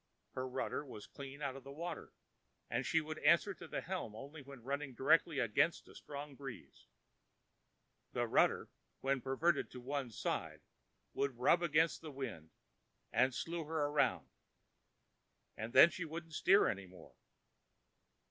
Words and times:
Her 0.31 0.47
rudder 0.47 0.83
was 0.83 1.05
clean 1.05 1.43
out 1.43 1.55
of 1.55 1.63
water 1.65 2.11
and 2.71 2.83
she 2.87 3.01
would 3.01 3.19
answer 3.19 3.53
the 3.53 3.81
helm 3.81 4.15
only 4.15 4.41
when 4.41 4.63
running 4.63 4.95
directly 4.95 5.37
against 5.37 5.87
a 5.87 5.93
strong 5.93 6.33
breeze: 6.33 6.87
the 8.11 8.25
rudder, 8.25 8.71
when 9.01 9.21
perverted 9.21 9.69
to 9.69 9.79
one 9.79 10.09
side, 10.09 10.61
would 11.13 11.37
rub 11.37 11.61
against 11.61 12.01
the 12.01 12.09
wind 12.11 12.49
and 13.11 13.35
slew 13.35 13.65
her 13.65 13.85
around; 13.85 14.27
and 15.55 15.71
then 15.71 15.91
she 15.91 16.03
wouldn't 16.03 16.33
steer 16.33 16.67
any 16.67 16.87
more. 16.87 17.13